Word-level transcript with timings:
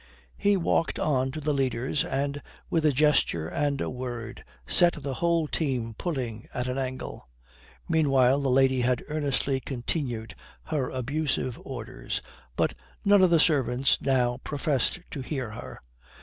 He 0.35 0.57
walked 0.57 0.97
on 0.97 1.29
to 1.31 1.39
the 1.39 1.53
leaders 1.53 2.03
and, 2.03 2.41
with 2.71 2.87
a 2.87 2.91
gesture 2.91 3.47
and 3.47 3.79
a 3.79 3.87
word, 3.91 4.43
set 4.65 4.93
the 4.93 5.13
whole 5.13 5.47
team 5.47 5.93
pulling 5.95 6.47
at 6.55 6.67
an 6.67 6.79
angle. 6.79 7.29
Meanwhile 7.87 8.39
the 8.41 8.49
lady 8.49 8.81
had 8.81 9.03
earnestly 9.09 9.59
continued 9.59 10.33
her 10.63 10.89
abusive 10.89 11.59
orders, 11.63 12.23
but 12.55 12.73
none 13.05 13.21
of 13.21 13.29
the 13.29 13.39
servants 13.39 14.01
now 14.01 14.39
professed 14.43 14.99
to 15.11 15.21
heed 15.21 15.37
her. 15.37 15.79